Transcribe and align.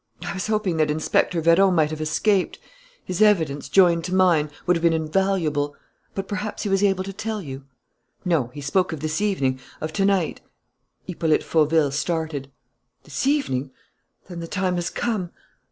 I 0.23 0.33
was 0.33 0.47
hoping 0.47 0.77
that 0.77 0.89
Inspector 0.89 1.39
Vérot 1.39 1.71
might 1.75 1.91
have 1.91 2.01
escaped.... 2.01 2.57
His 3.05 3.21
evidence, 3.21 3.69
joined 3.69 4.03
to 4.05 4.15
mine, 4.15 4.49
would 4.65 4.75
have 4.75 4.81
been 4.81 4.93
invaluable. 4.93 5.75
But 6.15 6.27
perhaps 6.27 6.63
he 6.63 6.69
was 6.69 6.83
able 6.83 7.03
to 7.03 7.13
tell 7.13 7.39
you?" 7.39 7.65
"No, 8.25 8.47
he 8.47 8.61
spoke 8.61 8.91
of 8.93 9.01
this 9.01 9.21
evening 9.21 9.59
of 9.79 9.93
to 9.93 10.03
night" 10.05 10.41
Hippolyte 11.07 11.43
Fauville 11.43 11.91
started. 11.91 12.49
"This 13.03 13.27
evening! 13.27 13.69
Then 14.27 14.39
the 14.39 14.47
time 14.47 14.73
has 14.77 14.89
come!... 14.89 15.29